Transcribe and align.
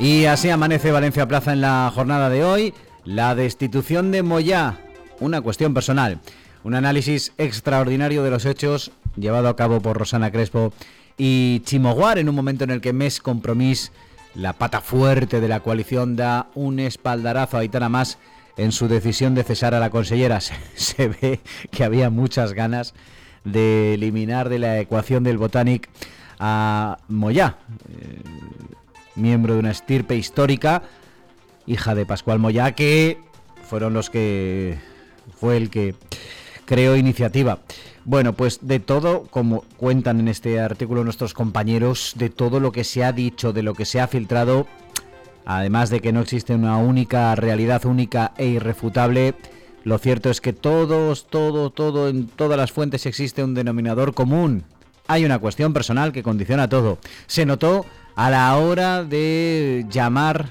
Y 0.00 0.24
así 0.24 0.48
amanece 0.48 0.92
Valencia 0.92 1.28
Plaza 1.28 1.52
en 1.52 1.60
la 1.60 1.92
jornada 1.94 2.30
de 2.30 2.42
hoy. 2.42 2.72
La 3.04 3.34
destitución 3.34 4.10
de 4.10 4.22
Moyá, 4.22 4.78
una 5.20 5.42
cuestión 5.42 5.74
personal. 5.74 6.20
Un 6.64 6.74
análisis 6.74 7.34
extraordinario 7.36 8.22
de 8.22 8.30
los 8.30 8.46
hechos 8.46 8.92
llevado 9.18 9.50
a 9.50 9.56
cabo 9.56 9.82
por 9.82 9.98
Rosana 9.98 10.30
Crespo 10.30 10.72
y 11.18 11.60
Chimoguar 11.66 12.18
en 12.18 12.30
un 12.30 12.34
momento 12.34 12.64
en 12.64 12.70
el 12.70 12.80
que 12.80 12.94
Mes 12.94 13.20
Compromís, 13.20 13.92
la 14.34 14.54
pata 14.54 14.80
fuerte 14.80 15.38
de 15.38 15.48
la 15.48 15.60
coalición, 15.60 16.16
da 16.16 16.48
un 16.54 16.80
espaldarazo 16.80 17.58
a 17.58 17.60
Aitana 17.60 17.90
Más 17.90 18.16
en 18.56 18.72
su 18.72 18.88
decisión 18.88 19.34
de 19.34 19.44
cesar 19.44 19.74
a 19.74 19.80
la 19.80 19.90
consellera. 19.90 20.40
Se, 20.74 21.08
ve 21.08 21.40
que 21.70 21.84
había 21.84 22.08
muchas 22.08 22.54
ganas 22.54 22.94
de 23.44 23.92
eliminar 23.94 24.48
de 24.48 24.60
la 24.60 24.80
ecuación 24.80 25.24
del 25.24 25.36
Botanic 25.36 25.90
a 26.38 26.96
Moyá. 27.08 27.58
Eh, 27.90 28.22
miembro 29.20 29.54
de 29.54 29.60
una 29.60 29.70
estirpe 29.70 30.16
histórica, 30.16 30.82
hija 31.66 31.94
de 31.94 32.06
Pascual 32.06 32.38
Moyá, 32.38 32.72
que 32.72 33.18
fueron 33.62 33.92
los 33.92 34.10
que 34.10 34.78
fue 35.38 35.56
el 35.56 35.70
que 35.70 35.94
creó 36.64 36.96
iniciativa. 36.96 37.60
Bueno, 38.04 38.32
pues 38.32 38.60
de 38.62 38.80
todo, 38.80 39.24
como 39.30 39.64
cuentan 39.76 40.20
en 40.20 40.28
este 40.28 40.58
artículo 40.58 41.04
nuestros 41.04 41.34
compañeros, 41.34 42.14
de 42.16 42.30
todo 42.30 42.60
lo 42.60 42.72
que 42.72 42.84
se 42.84 43.04
ha 43.04 43.12
dicho, 43.12 43.52
de 43.52 43.62
lo 43.62 43.74
que 43.74 43.84
se 43.84 44.00
ha 44.00 44.08
filtrado, 44.08 44.66
además 45.44 45.90
de 45.90 46.00
que 46.00 46.12
no 46.12 46.20
existe 46.20 46.54
una 46.54 46.78
única 46.78 47.34
realidad 47.34 47.84
única 47.84 48.32
e 48.38 48.46
irrefutable, 48.46 49.34
lo 49.84 49.98
cierto 49.98 50.30
es 50.30 50.40
que 50.40 50.52
todos, 50.52 51.26
todo, 51.26 51.70
todo, 51.70 52.08
en 52.08 52.26
todas 52.26 52.58
las 52.58 52.72
fuentes 52.72 53.06
existe 53.06 53.42
un 53.42 53.54
denominador 53.54 54.14
común. 54.14 54.64
Hay 55.06 55.24
una 55.24 55.38
cuestión 55.38 55.72
personal 55.72 56.12
que 56.12 56.22
condiciona 56.22 56.68
todo. 56.68 56.98
Se 57.26 57.46
notó 57.46 57.84
a 58.14 58.30
la 58.30 58.56
hora 58.56 59.04
de 59.04 59.86
llamar, 59.90 60.46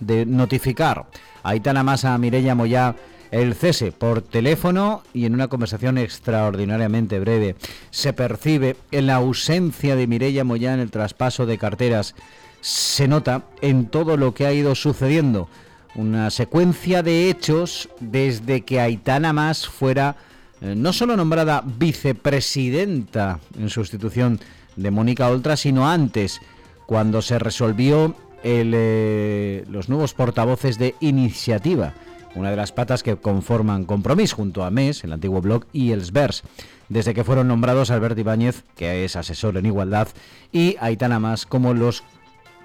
de 0.00 0.26
notificar 0.26 1.06
a 1.42 1.50
Aitana 1.50 1.82
Masa, 1.82 2.14
a 2.14 2.18
Mireya 2.18 2.54
Moyá, 2.54 2.94
el 3.30 3.54
cese 3.54 3.92
por 3.92 4.20
teléfono 4.20 5.02
y 5.14 5.24
en 5.24 5.34
una 5.34 5.48
conversación 5.48 5.98
extraordinariamente 5.98 7.18
breve. 7.18 7.56
Se 7.90 8.12
percibe 8.12 8.76
en 8.90 9.06
la 9.06 9.16
ausencia 9.16 9.96
de 9.96 10.06
Mireya 10.06 10.44
Moyá 10.44 10.74
en 10.74 10.80
el 10.80 10.90
traspaso 10.90 11.46
de 11.46 11.58
carteras. 11.58 12.14
Se 12.60 13.08
nota 13.08 13.44
en 13.62 13.86
todo 13.86 14.16
lo 14.16 14.34
que 14.34 14.46
ha 14.46 14.52
ido 14.52 14.74
sucediendo. 14.74 15.48
Una 15.94 16.30
secuencia 16.30 17.02
de 17.02 17.30
hechos 17.30 17.88
desde 18.00 18.62
que 18.62 18.80
Aitana 18.80 19.32
Más 19.32 19.66
fuera 19.66 20.16
eh, 20.60 20.74
no 20.76 20.92
solo 20.92 21.16
nombrada 21.16 21.64
vicepresidenta 21.66 23.40
en 23.58 23.68
sustitución 23.68 24.40
de 24.76 24.90
Mónica 24.90 25.28
Oltra, 25.28 25.56
sino 25.56 25.88
antes 25.88 26.40
cuando 26.86 27.22
se 27.22 27.38
resolvió 27.38 28.14
eh, 28.42 29.64
los 29.68 29.88
nuevos 29.88 30.14
portavoces 30.14 30.78
de 30.78 30.94
iniciativa, 31.00 31.94
una 32.34 32.50
de 32.50 32.56
las 32.56 32.72
patas 32.72 33.02
que 33.02 33.16
conforman 33.16 33.84
Compromís 33.84 34.32
junto 34.32 34.64
a 34.64 34.70
MES, 34.70 35.04
el 35.04 35.12
antiguo 35.12 35.40
blog, 35.40 35.66
y 35.72 35.92
el 35.92 36.04
SBERS, 36.04 36.42
desde 36.88 37.14
que 37.14 37.24
fueron 37.24 37.48
nombrados 37.48 37.90
Alberto 37.90 38.20
Ibáñez, 38.20 38.64
que 38.76 39.04
es 39.04 39.16
asesor 39.16 39.56
en 39.56 39.66
igualdad, 39.66 40.08
y 40.50 40.76
Aitana 40.80 41.18
Más 41.20 41.46
como 41.46 41.74
los 41.74 42.02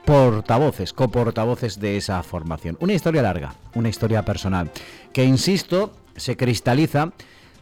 portavoces, 0.06 0.94
coportavoces 0.94 1.80
de 1.80 1.98
esa 1.98 2.24
formación. 2.24 2.78
Una 2.80 2.94
historia 2.94 3.22
larga, 3.22 3.56
una 3.76 3.90
historia 3.90 4.24
personal, 4.24 4.72
que, 5.12 5.26
insisto, 5.26 5.92
se 6.16 6.38
cristaliza 6.38 7.12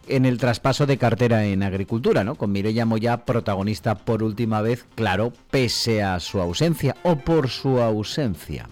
en 0.08 0.26
el 0.26 0.38
traspaso 0.38 0.86
de 0.86 0.98
cartera 0.98 1.46
en 1.46 1.64
agricultura, 1.64 2.24
¿no? 2.24 2.36
Con 2.36 2.52
Mireya 2.52 2.86
Moya 2.86 3.26
protagonista 3.26 3.96
por 3.96 4.24
última 4.24 4.62
vez, 4.62 4.86
claro, 4.96 5.34
pese 5.52 6.04
a 6.04 6.20
su 6.20 6.40
ausencia 6.40 6.96
o 7.04 7.18
por 7.18 7.50
su 7.50 7.80
ausencia. 7.80 8.70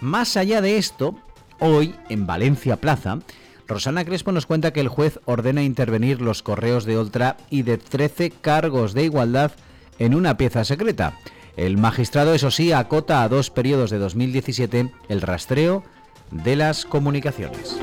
Más 0.00 0.36
allá 0.36 0.60
de 0.60 0.76
esto, 0.76 1.16
hoy 1.58 1.94
en 2.08 2.26
Valencia 2.26 2.76
Plaza, 2.76 3.18
Rosana 3.66 4.04
Crespo 4.04 4.32
nos 4.32 4.46
cuenta 4.46 4.72
que 4.72 4.80
el 4.80 4.88
juez 4.88 5.18
ordena 5.24 5.62
intervenir 5.62 6.20
los 6.20 6.42
correos 6.42 6.84
de 6.84 6.98
Oltra 6.98 7.36
y 7.50 7.62
de 7.62 7.78
13 7.78 8.30
cargos 8.30 8.94
de 8.94 9.04
igualdad 9.04 9.52
en 9.98 10.14
una 10.14 10.36
pieza 10.36 10.64
secreta. 10.64 11.18
El 11.56 11.78
magistrado, 11.78 12.34
eso 12.34 12.50
sí, 12.50 12.72
acota 12.72 13.22
a 13.22 13.28
dos 13.28 13.50
periodos 13.50 13.90
de 13.90 13.98
2017 13.98 14.92
el 15.08 15.22
rastreo 15.22 15.82
de 16.30 16.56
las 16.56 16.84
comunicaciones. 16.84 17.78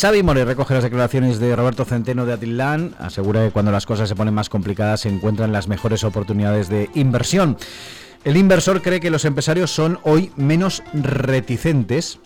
Xavi 0.00 0.22
More 0.22 0.46
recoge 0.46 0.72
las 0.72 0.82
declaraciones 0.82 1.40
de 1.40 1.54
Roberto 1.54 1.84
Centeno 1.84 2.24
de 2.24 2.32
Atilán, 2.32 2.94
asegura 2.98 3.44
que 3.44 3.50
cuando 3.50 3.70
las 3.70 3.84
cosas 3.84 4.08
se 4.08 4.16
ponen 4.16 4.32
más 4.32 4.48
complicadas 4.48 5.00
se 5.00 5.10
encuentran 5.10 5.52
las 5.52 5.68
mejores 5.68 6.04
oportunidades 6.04 6.70
de 6.70 6.88
inversión. 6.94 7.58
El 8.24 8.38
inversor 8.38 8.80
cree 8.80 9.00
que 9.00 9.10
los 9.10 9.26
empresarios 9.26 9.70
son 9.70 9.98
hoy 10.02 10.32
menos 10.36 10.82
reticentes 10.94 12.18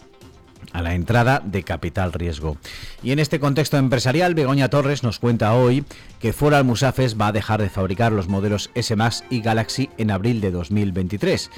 a 0.72 0.82
la 0.82 0.94
entrada 0.94 1.42
de 1.44 1.64
capital 1.64 2.12
riesgo. 2.12 2.58
Y 3.02 3.10
en 3.10 3.18
este 3.18 3.40
contexto 3.40 3.76
empresarial, 3.76 4.36
Begoña 4.36 4.70
Torres 4.70 5.02
nos 5.02 5.18
cuenta 5.18 5.52
hoy 5.54 5.84
que 6.20 6.32
Foral 6.32 6.62
Musafes 6.62 7.20
va 7.20 7.26
a 7.26 7.32
dejar 7.32 7.60
de 7.60 7.70
fabricar 7.70 8.12
los 8.12 8.28
modelos 8.28 8.70
S 8.76 8.94
y 9.30 9.40
Galaxy 9.40 9.90
en 9.98 10.12
abril 10.12 10.40
de 10.40 10.52
2023. 10.52 11.50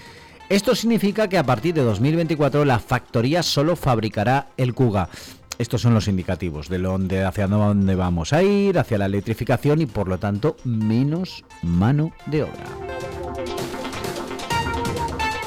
Esto 0.49 0.75
significa 0.77 1.29
que 1.29 1.37
a 1.37 1.45
partir 1.45 1.75
de 1.75 1.83
2024 1.83 2.65
la 2.65 2.79
factoría 2.79 3.43
solo 3.43 3.77
fabricará 3.77 4.47
el 4.57 4.73
Kuga. 4.73 5.11
Estos 5.59 5.81
son 5.81 5.95
los 5.95 6.09
indicativos 6.09 6.69
de 6.69 6.79
dónde, 6.79 7.25
hacia 7.25 7.47
dónde 7.47 7.95
vamos 7.95 8.33
a 8.33 8.43
ir, 8.43 8.79
hacia 8.79 8.99
la 8.99 9.07
electrificación 9.07 9.81
y 9.81 9.87
por 9.87 10.09
lo 10.09 10.19
tanto 10.19 10.57
menos 10.65 11.45
mano 11.63 12.13
de 12.27 12.43
obra. 12.43 12.65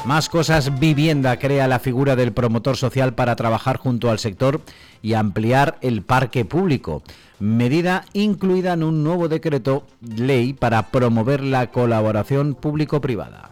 Más 0.05 0.27
cosas, 0.27 0.79
vivienda 0.79 1.37
crea 1.37 1.67
la 1.67 1.77
figura 1.77 2.15
del 2.15 2.33
promotor 2.33 2.77
social 2.77 3.13
para 3.13 3.35
trabajar 3.35 3.77
junto 3.77 4.09
al 4.09 4.17
sector 4.17 4.61
y 5.03 5.13
ampliar 5.13 5.77
el 5.81 6.01
parque 6.01 6.45
público, 6.45 7.03
medida 7.39 8.05
incluida 8.13 8.73
en 8.73 8.81
un 8.81 9.03
nuevo 9.03 9.27
decreto 9.27 9.85
ley 10.01 10.53
para 10.53 10.87
promover 10.87 11.43
la 11.43 11.69
colaboración 11.69 12.55
público-privada. 12.55 13.51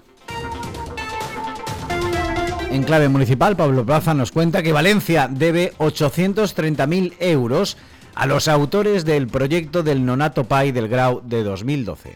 En 2.69 2.83
clave 2.83 3.07
municipal, 3.07 3.55
Pablo 3.55 3.85
Plaza 3.85 4.13
nos 4.13 4.33
cuenta 4.33 4.61
que 4.61 4.73
Valencia 4.73 5.29
debe 5.31 5.73
830.000 5.77 7.13
euros 7.19 7.77
a 8.13 8.25
los 8.25 8.49
autores 8.49 9.05
del 9.05 9.27
proyecto 9.27 9.83
del 9.83 10.05
Nonato 10.05 10.43
Pai 10.43 10.73
del 10.73 10.89
Grau 10.89 11.21
de 11.23 11.43
2012. 11.43 12.15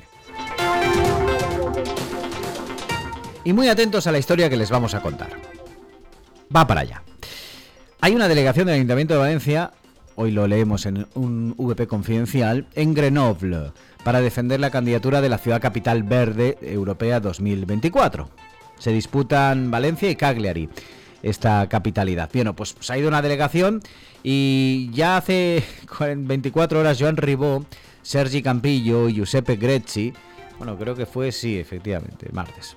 Y 3.46 3.54
muy 3.54 3.70
atentos 3.70 4.08
a 4.08 4.12
la 4.12 4.20
historia 4.20 4.50
que 4.50 4.58
les 4.58 4.70
vamos 4.70 4.94
a 4.94 5.02
contar. 5.02 5.30
Va 6.54 6.68
para 6.68 6.82
allá. 6.82 7.02
Hay 8.02 8.14
una 8.14 8.28
delegación 8.28 8.68
del 8.68 8.76
Ayuntamiento 8.76 9.14
de 9.14 9.22
Valencia, 9.22 9.72
hoy 10.16 10.32
lo 10.32 10.48
leemos 10.48 10.86
en 10.86 11.08
un 11.14 11.56
VP 11.58 11.88
confidencial, 11.88 12.68
en 12.76 12.94
Grenoble, 12.94 13.72
para 14.04 14.20
defender 14.20 14.60
la 14.60 14.70
candidatura 14.70 15.22
de 15.22 15.30
la 15.30 15.38
ciudad 15.38 15.62
capital 15.62 16.04
verde 16.04 16.58
europea 16.62 17.22
2024 17.22 18.51
se 18.82 18.92
disputan 18.92 19.70
Valencia 19.70 20.10
y 20.10 20.16
Cagliari 20.16 20.68
esta 21.22 21.70
capitalidad. 21.70 22.32
Bueno, 22.34 22.56
pues 22.56 22.76
se 22.80 22.92
ha 22.92 22.98
ido 22.98 23.10
una 23.10 23.22
delegación 23.22 23.80
y 24.24 24.90
ya 24.92 25.18
hace 25.18 25.64
24 26.18 26.80
horas 26.80 26.98
Joan 27.00 27.16
Ribó, 27.16 27.64
Sergi 28.02 28.42
Campillo 28.42 29.08
y 29.08 29.14
Giuseppe 29.14 29.56
Grezzi, 29.56 30.14
bueno, 30.58 30.78
creo 30.78 30.96
que 30.96 31.06
fue, 31.06 31.32
sí, 31.32 31.60
efectivamente, 31.60 32.30
martes, 32.34 32.76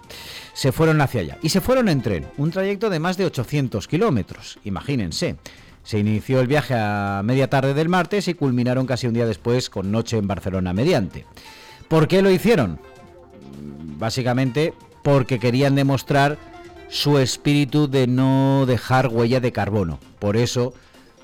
se 0.53 0.72
fueron 0.72 1.00
hacia 1.00 1.20
allá. 1.20 1.38
Y 1.43 1.48
se 1.50 1.60
fueron 1.60 1.88
en 1.88 2.03
tren, 2.03 2.26
un 2.38 2.50
trayecto 2.50 2.88
de 2.91 2.98
más 2.98 3.16
de 3.16 3.26
800 3.26 3.88
kilómetros, 3.88 4.59
imagínense. 4.64 5.37
Se 5.82 5.98
inició 5.98 6.41
el 6.41 6.47
viaje 6.47 6.75
a 6.75 7.20
media 7.25 7.50
tarde 7.50 7.75
del 7.75 7.91
martes 7.91 8.28
y 8.28 8.34
culminaron 8.34 8.87
casi 8.87 9.06
un 9.06 9.12
día 9.12 9.26
después 9.26 9.69
con 9.69 9.90
noche 9.93 10.17
en 10.17 10.26
Barcelona 10.26 10.73
mediante. 10.73 11.26
¿Por 11.88 12.08
qué 12.08 12.23
lo 12.23 12.31
hicieron? 12.31 12.81
Básicamente 13.99 14.73
porque 15.04 15.38
querían 15.38 15.74
demostrar 15.76 16.38
su 16.88 17.18
espíritu 17.18 17.88
de 17.88 18.06
no 18.06 18.64
dejar 18.66 19.08
huella 19.08 19.38
de 19.38 19.52
carbono. 19.52 20.00
Por 20.18 20.36
eso, 20.36 20.72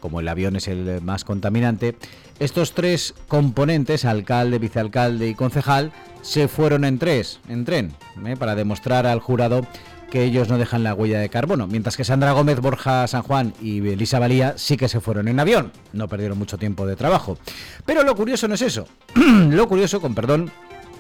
como 0.01 0.21
el 0.21 0.29
avión 0.29 0.55
es 0.55 0.69
el 0.69 1.01
más 1.01 1.25
contaminante, 1.25 1.97
estos 2.39 2.75
tres 2.75 3.15
componentes, 3.27 4.05
alcalde, 4.05 4.59
vicealcalde 4.59 5.29
y 5.29 5.35
concejal, 5.35 5.93
se 6.21 6.47
fueron 6.47 6.85
en 6.85 6.99
tres, 6.99 7.41
en 7.49 7.65
tren, 7.65 7.95
¿eh? 8.27 8.37
para 8.37 8.55
demostrar 8.55 9.07
al 9.07 9.21
jurado 9.21 9.67
que 10.11 10.25
ellos 10.25 10.49
no 10.49 10.59
dejan 10.59 10.83
la 10.83 10.93
huella 10.93 11.19
de 11.19 11.31
carbono, 11.31 11.67
mientras 11.67 11.97
que 11.97 12.05
Sandra 12.05 12.33
Gómez, 12.33 12.61
Borja 12.61 13.07
San 13.07 13.23
Juan 13.23 13.55
y 13.63 13.79
Elisa 13.89 14.19
Valía 14.19 14.55
sí 14.59 14.77
que 14.77 14.89
se 14.89 15.01
fueron 15.01 15.29
en 15.29 15.41
avión, 15.41 15.73
no 15.95 16.07
perdieron 16.07 16.37
mucho 16.37 16.59
tiempo 16.59 16.87
de 16.87 16.97
trabajo. 16.97 17.39
Pero 17.87 18.03
lo 18.03 18.15
curioso 18.15 18.47
no 18.47 18.57
es 18.57 18.63
eso, 18.63 18.87
lo 19.15 19.69
curioso, 19.69 20.03
con 20.03 20.15
perdón, 20.15 20.51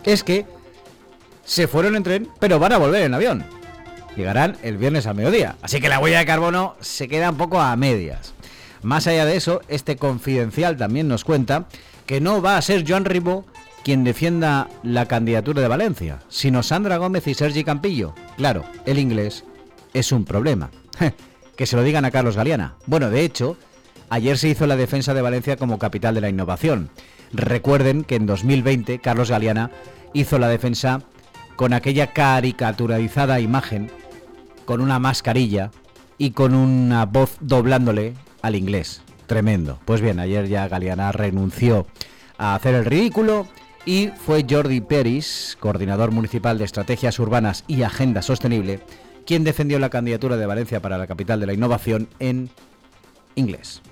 es 0.04 0.24
que 0.24 0.46
se 1.50 1.67
fueron 1.67 1.97
en 1.97 2.05
tren, 2.05 2.29
pero 2.38 2.61
van 2.61 2.73
a 2.73 2.79
volver 2.79 3.02
en 3.02 3.12
avión. 3.12 3.44
Llegarán 4.17 4.56
el 4.62 4.76
viernes 4.76 5.08
al 5.08 5.17
mediodía. 5.17 5.56
Así 5.62 5.81
que 5.81 5.88
la 5.88 5.99
huella 5.99 6.20
de 6.20 6.26
carbono 6.26 6.76
se 6.79 7.08
queda 7.08 7.31
un 7.31 7.38
poco 7.38 7.61
a 7.61 7.75
medias. 7.75 8.35
Más 8.82 9.08
allá 9.08 9.25
de 9.25 9.35
eso, 9.35 9.61
este 9.67 9.97
confidencial 9.97 10.76
también 10.76 11.08
nos 11.08 11.25
cuenta 11.25 11.67
que 12.06 12.20
no 12.20 12.41
va 12.41 12.56
a 12.56 12.62
ser 12.62 12.85
Joan 12.88 13.05
Ribó 13.05 13.47
quien 13.82 14.05
defienda 14.05 14.69
la 14.85 15.06
candidatura 15.06 15.61
de 15.61 15.67
Valencia, 15.67 16.20
sino 16.29 16.62
Sandra 16.62 16.99
Gómez 16.99 17.26
y 17.26 17.35
Sergi 17.35 17.64
Campillo. 17.64 18.14
Claro, 18.37 18.64
el 18.87 19.00
inglés 19.00 19.43
es 19.93 20.12
un 20.12 20.25
problema. 20.25 20.70
que 21.56 21.67
se 21.67 21.75
lo 21.75 21.82
digan 21.82 22.05
a 22.05 22.12
Carlos 22.12 22.37
Galeana. 22.37 22.76
Bueno, 22.87 23.11
de 23.11 23.25
hecho, 23.25 23.56
ayer 24.08 24.38
se 24.38 24.50
hizo 24.50 24.69
la 24.69 24.76
defensa 24.76 25.14
de 25.14 25.23
Valencia 25.23 25.56
como 25.56 25.81
capital 25.81 26.14
de 26.14 26.20
la 26.20 26.29
innovación. 26.29 26.91
Recuerden 27.32 28.05
que 28.05 28.14
en 28.14 28.26
2020 28.26 29.00
Carlos 29.00 29.31
Galeana 29.31 29.73
hizo 30.14 30.38
la 30.38 30.47
defensa 30.47 31.02
con 31.60 31.74
aquella 31.74 32.06
caricaturizada 32.06 33.38
imagen, 33.38 33.90
con 34.64 34.80
una 34.80 34.98
mascarilla 34.98 35.70
y 36.16 36.30
con 36.30 36.54
una 36.54 37.04
voz 37.04 37.36
doblándole 37.42 38.14
al 38.40 38.54
inglés. 38.54 39.02
Tremendo. 39.26 39.78
Pues 39.84 40.00
bien, 40.00 40.20
ayer 40.20 40.48
ya 40.48 40.68
Galeana 40.68 41.12
renunció 41.12 41.86
a 42.38 42.54
hacer 42.54 42.74
el 42.74 42.86
ridículo 42.86 43.46
y 43.84 44.08
fue 44.24 44.46
Jordi 44.48 44.80
Peris, 44.80 45.58
coordinador 45.60 46.12
municipal 46.12 46.56
de 46.56 46.64
estrategias 46.64 47.18
urbanas 47.18 47.64
y 47.68 47.82
agenda 47.82 48.22
sostenible, 48.22 48.80
quien 49.26 49.44
defendió 49.44 49.78
la 49.78 49.90
candidatura 49.90 50.38
de 50.38 50.46
Valencia 50.46 50.80
para 50.80 50.96
la 50.96 51.06
capital 51.06 51.40
de 51.40 51.46
la 51.46 51.52
innovación 51.52 52.08
en 52.20 52.48
inglés. 53.34 53.82